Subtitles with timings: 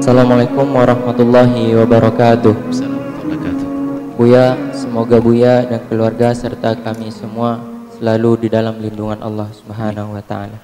[0.00, 2.56] Assalamualaikum warahmatullahi wabarakatuh.
[4.16, 7.60] Buya, semoga Buya dan keluarga serta kami semua
[8.00, 10.56] selalu di dalam lindungan Allah Subhanahu wa taala.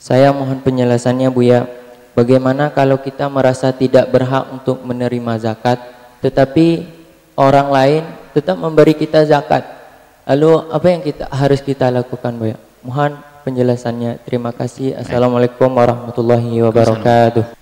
[0.00, 1.68] Saya mohon penjelasannya Buya,
[2.16, 5.76] bagaimana kalau kita merasa tidak berhak untuk menerima zakat
[6.24, 6.88] tetapi
[7.36, 8.02] orang lain
[8.32, 9.68] tetap memberi kita zakat?
[10.24, 12.56] Lalu apa yang kita harus kita lakukan Buya?
[12.80, 14.24] Mohon penjelasannya.
[14.24, 14.96] Terima kasih.
[14.96, 17.59] Assalamualaikum warahmatullahi wabarakatuh.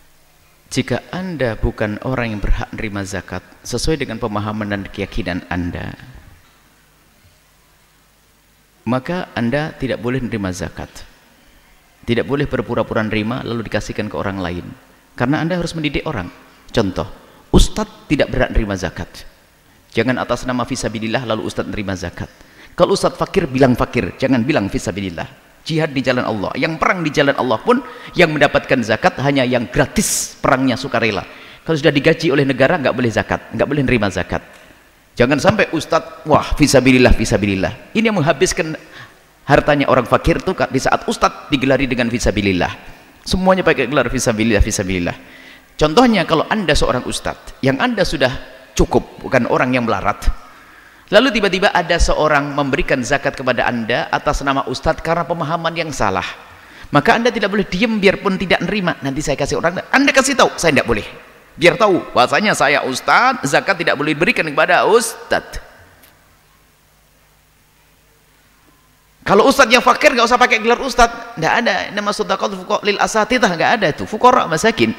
[0.69, 5.97] Jika Anda bukan orang yang berhak menerima zakat sesuai dengan pemahaman dan keyakinan Anda,
[8.85, 10.93] maka Anda tidak boleh menerima zakat.
[12.05, 14.65] Tidak boleh berpura-pura nerima lalu dikasihkan ke orang lain.
[15.17, 16.29] Karena Anda harus mendidik orang.
[16.69, 17.09] Contoh,
[17.49, 19.25] Ustadz tidak berhak menerima zakat.
[19.97, 22.29] Jangan atas nama fisabilillah lalu Ustadz menerima zakat.
[22.77, 24.13] Kalau Ustadz fakir, bilang fakir.
[24.21, 26.57] Jangan bilang fisabilillah jihad di jalan Allah.
[26.57, 27.85] Yang perang di jalan Allah pun
[28.17, 31.29] yang mendapatkan zakat hanya yang gratis perangnya sukarela.
[31.61, 34.41] Kalau sudah digaji oleh negara nggak boleh zakat nggak boleh nerima zakat.
[35.19, 38.79] Jangan sampai ustadz wah visabilillah visabilillah ini yang menghabiskan
[39.51, 42.71] hartanya orang fakir tuh di saat ustadz digelari dengan visabilillah
[43.27, 45.17] semuanya pakai gelar visabilillah visabilillah
[45.75, 48.31] contohnya kalau anda seorang ustadz yang anda sudah
[48.79, 50.23] cukup bukan orang yang melarat
[51.09, 56.25] Lalu tiba-tiba ada seorang memberikan zakat kepada anda atas nama ustadz karena pemahaman yang salah.
[56.93, 58.97] Maka anda tidak boleh diam biarpun tidak nerima.
[59.01, 61.05] Nanti saya kasih orang, anda kasih tahu, saya tidak boleh.
[61.57, 65.65] Biar tahu, bahasanya saya ustadz, zakat tidak boleh diberikan kepada ustadz.
[69.25, 71.77] Kalau ustadz yang fakir nggak usah pakai gelar ustadz, nggak ada.
[71.93, 72.53] Nama sodakot
[72.85, 74.05] lil asatidah nggak ada itu.
[74.05, 74.93] Fukora masakin,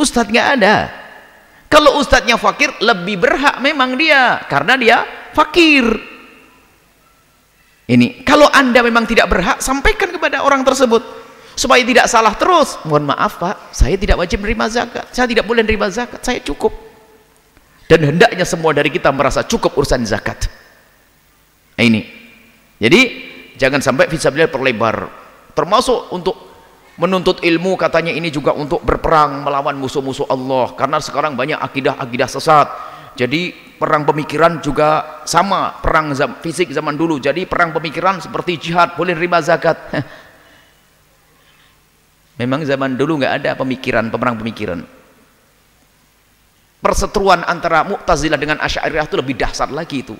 [0.00, 1.02] ustadz nggak ada.
[1.72, 4.98] Kalau ustadznya fakir lebih berhak memang dia karena dia
[5.34, 5.84] fakir.
[7.92, 11.02] Ini kalau anda memang tidak berhak sampaikan kepada orang tersebut.
[11.52, 12.80] Supaya tidak salah terus.
[12.88, 13.76] Mohon maaf pak.
[13.76, 15.04] Saya tidak wajib menerima zakat.
[15.12, 16.20] Saya tidak boleh menerima zakat.
[16.24, 16.72] Saya cukup.
[17.84, 20.48] Dan hendaknya semua dari kita merasa cukup urusan zakat.
[21.76, 22.08] Nah, ini.
[22.80, 23.00] Jadi
[23.60, 24.96] jangan sampai visabilillah perlebar.
[25.52, 26.36] Termasuk untuk
[26.96, 30.72] menuntut ilmu katanya ini juga untuk berperang melawan musuh-musuh Allah.
[30.72, 32.68] Karena sekarang banyak akidah-akidah sesat
[33.12, 37.20] jadi perang pemikiran juga sama perang fisik zaman dulu.
[37.20, 39.76] Jadi perang pemikiran seperti jihad boleh terima zakat.
[42.40, 44.80] Memang zaman dulu nggak ada pemikiran perang pemikiran.
[46.82, 50.18] Perseteruan antara Mu'tazilah dengan Asy'ariyah itu lebih dahsyat lagi itu.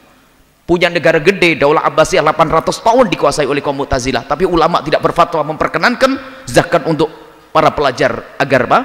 [0.62, 4.22] Punya negara gede Daulah Abbasiyah 800 tahun dikuasai oleh kaum Mu'tazilah.
[4.28, 7.10] Tapi ulama tidak berfatwa memperkenankan zakat untuk
[7.50, 8.80] para pelajar agar apa?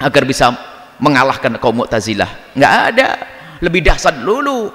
[0.00, 0.48] agar bisa
[1.00, 2.54] mengalahkan kaum Mu'tazilah.
[2.54, 3.08] Nggak ada.
[3.64, 4.70] Lebih dahsyat dulu.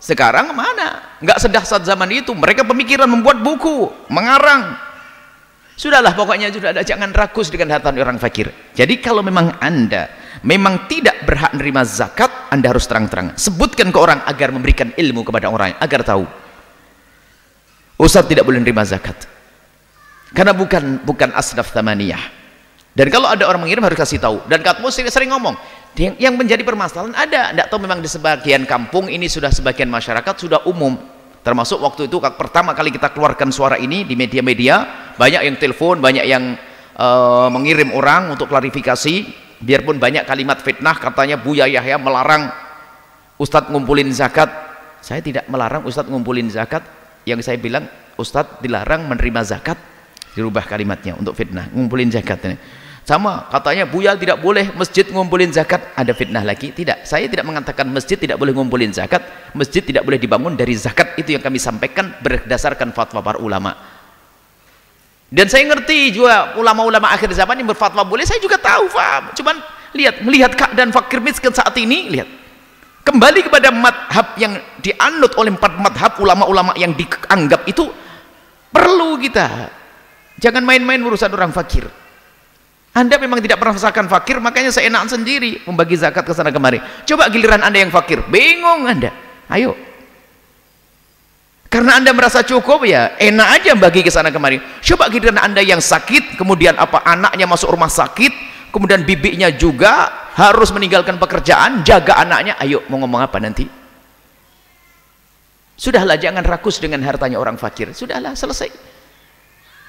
[0.00, 1.18] Sekarang mana?
[1.20, 2.32] Nggak sedahsyat zaman itu.
[2.32, 4.76] Mereka pemikiran membuat buku mengarang.
[5.76, 6.82] Sudahlah pokoknya sudah ada.
[6.84, 8.52] Jangan rakus dengan harta orang fakir.
[8.76, 10.12] Jadi kalau memang anda
[10.44, 13.36] memang tidak berhak menerima zakat anda harus terang-terang.
[13.36, 16.24] Sebutkan ke orang agar memberikan ilmu kepada orang agar tahu.
[18.00, 19.28] Ustaz tidak boleh menerima zakat.
[20.32, 22.39] Karena bukan bukan asnaf tamaniyah
[23.00, 24.44] dan kalau ada orang mengirim harus kasih tahu.
[24.44, 25.56] Dan katmu sering, sering ngomong
[26.20, 27.48] yang menjadi permasalahan ada.
[27.48, 31.00] Tidak tahu memang di sebagian kampung ini sudah sebagian masyarakat sudah umum.
[31.40, 34.84] Termasuk waktu itu pertama kali kita keluarkan suara ini di media-media
[35.16, 36.60] banyak yang telepon banyak yang
[37.00, 39.48] uh, mengirim orang untuk klarifikasi.
[39.64, 42.52] Biarpun banyak kalimat fitnah katanya Buya Yahya melarang
[43.40, 44.52] Ustadz ngumpulin zakat.
[45.00, 46.84] Saya tidak melarang Ustadz ngumpulin zakat.
[47.24, 47.88] Yang saya bilang
[48.20, 49.80] Ustadz dilarang menerima zakat.
[50.36, 52.56] Dirubah kalimatnya untuk fitnah ngumpulin zakat ini
[53.10, 55.82] sama katanya Buya tidak boleh masjid ngumpulin zakat.
[55.98, 56.70] Ada fitnah lagi?
[56.70, 57.02] Tidak.
[57.02, 59.50] Saya tidak mengatakan masjid tidak boleh ngumpulin zakat.
[59.50, 61.18] Masjid tidak boleh dibangun dari zakat.
[61.18, 63.74] Itu yang kami sampaikan berdasarkan fatwa para ulama.
[65.26, 68.22] Dan saya ngerti juga ulama-ulama akhir zaman yang berfatwa boleh.
[68.22, 69.34] Saya juga tahu faham.
[69.34, 69.58] Cuman
[69.90, 72.30] lihat melihat keadaan fakir miskin saat ini lihat.
[73.02, 77.90] Kembali kepada madhab yang dianut oleh empat madhab ulama-ulama yang dianggap itu
[78.70, 79.66] perlu kita.
[80.38, 81.90] Jangan main-main urusan orang fakir
[82.90, 86.82] anda memang tidak merasakan fakir, makanya saya enak sendiri membagi zakat ke sana kemari.
[87.06, 89.14] Coba giliran Anda yang fakir, bingung Anda.
[89.46, 89.78] Ayo.
[91.70, 94.58] Karena Anda merasa cukup ya, enak aja bagi ke sana kemari.
[94.82, 98.34] Coba giliran Anda yang sakit, kemudian apa anaknya masuk rumah sakit,
[98.74, 102.58] kemudian bibinya juga harus meninggalkan pekerjaan, jaga anaknya.
[102.58, 103.70] Ayo, mau ngomong apa nanti?
[105.78, 107.94] Sudahlah jangan rakus dengan hartanya orang fakir.
[107.94, 108.89] Sudahlah, selesai.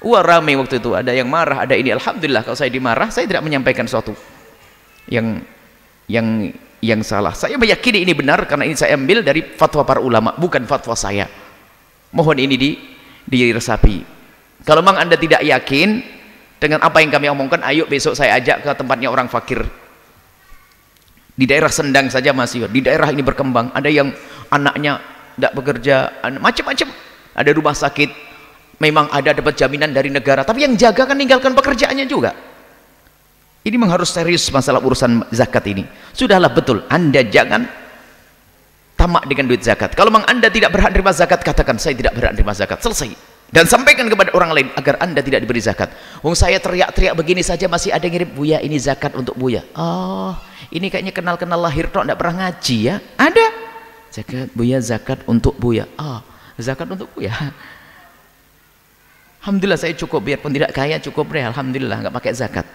[0.02, 1.94] Wah ramai waktu itu, ada yang marah, ada ini.
[1.94, 4.18] Alhamdulillah kalau saya dimarah, saya tidak menyampaikan sesuatu
[5.06, 5.46] yang
[6.10, 6.50] yang
[6.82, 7.38] yang salah.
[7.38, 11.30] Saya meyakini ini benar karena ini saya ambil dari fatwa para ulama, bukan fatwa saya.
[12.10, 12.70] Mohon ini di
[13.30, 14.02] diresapi.
[14.66, 16.02] Kalau memang Anda tidak yakin
[16.58, 19.62] dengan apa yang kami omongkan, ayo besok saya ajak ke tempatnya orang fakir.
[21.32, 24.12] di daerah Sendang saja masih di daerah ini berkembang ada yang
[24.52, 25.00] anaknya
[25.34, 25.96] tidak bekerja
[26.38, 26.88] macam-macam
[27.34, 28.31] ada rumah sakit
[28.82, 32.34] memang ada dapat jaminan dari negara tapi yang jaga kan meninggalkan pekerjaannya juga.
[33.62, 35.86] Ini memang harus serius masalah urusan zakat ini.
[36.18, 36.82] Sudahlah betul.
[36.90, 37.70] Anda jangan
[38.98, 39.94] tamak dengan duit zakat.
[39.94, 42.82] Kalau memang anda tidak berhak terima zakat katakan saya tidak berhak terima zakat.
[42.82, 43.14] Selesai.
[43.52, 45.94] Dan sampaikan kepada orang lain agar anda tidak diberi zakat.
[46.26, 50.34] Wong saya teriak-teriak begini saja masih ada ngirim Buya ini zakat untuk Buya oh
[50.72, 52.96] ini kayaknya kenal-kenal lahir tok tidak pernah ngaji ya?
[53.20, 53.46] Ada.
[54.10, 55.86] Zakat Buya zakat untuk Buya.
[56.00, 56.24] Oh
[56.62, 57.34] zakat untuk Buya
[59.42, 60.22] Alhamdulillah saya cukup.
[60.22, 62.66] Biarpun tidak kaya cukup deh Alhamdulillah nggak pakai zakat.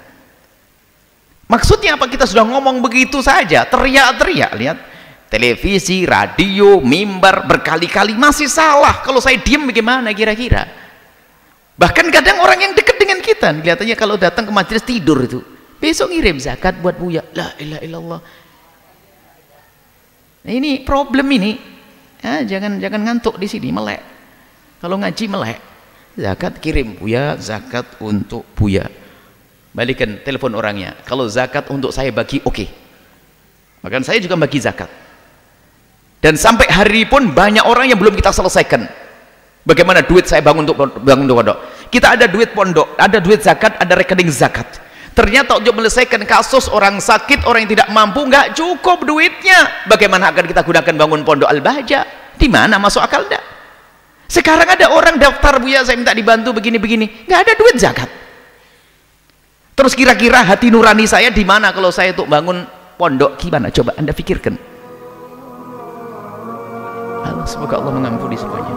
[1.47, 2.11] Maksudnya apa?
[2.11, 4.79] Kita sudah ngomong begitu saja teriak-teriak lihat.
[5.27, 8.19] Televisi, radio, mimbar berkali-kali.
[8.19, 9.03] Masih salah.
[9.03, 10.67] Kalau saya diam bagaimana kira-kira?
[11.79, 15.43] Bahkan kadang orang yang dekat dengan kita kelihatannya kalau datang ke majelis tidur itu.
[15.79, 17.23] Besok ngirim zakat buat buya.
[17.35, 18.21] La ilah illallah.
[20.47, 21.53] Nah, ini problem ini.
[22.23, 24.03] Ya, jangan jangan ngantuk di sini melek.
[24.83, 25.75] Kalau ngaji melek
[26.17, 28.89] zakat kirim buya zakat untuk buya.
[29.77, 30.97] Balikan telepon orangnya.
[31.05, 32.57] Kalau zakat untuk saya bagi oke.
[32.57, 32.69] Okay.
[33.85, 34.89] bahkan saya juga bagi zakat.
[36.19, 38.89] Dan sampai hari pun banyak orang yang belum kita selesaikan.
[39.63, 41.59] Bagaimana duit saya bangun untuk bangun pondok?
[41.93, 44.81] Kita ada duit pondok ada duit zakat ada rekening zakat.
[45.13, 49.87] Ternyata untuk menyelesaikan kasus orang sakit orang yang tidak mampu nggak cukup duitnya.
[49.87, 52.09] Bagaimana akan kita gunakan bangun pondok al-bahaja
[52.41, 53.56] di mana masuk akal enggak
[54.26, 58.11] sekarang ada orang daftar buya saya minta dibantu begini-begini nggak ada duit zakat.
[59.76, 62.64] Terus kira-kira hati nurani saya di mana kalau saya untuk bangun
[62.96, 63.37] pondok?
[63.37, 63.69] Gimana?
[63.69, 64.56] Coba anda pikirkan.
[67.26, 68.75] Allah semoga Allah mengampuni semuanya